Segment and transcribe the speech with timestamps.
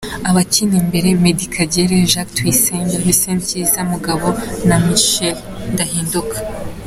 [0.29, 4.27] Abakina imbere: Meddie Kagere, Jacques Tuyisenge, Hussein Cyiza Mugabo
[4.67, 5.35] na Michel
[5.73, 6.37] Ndahinduka.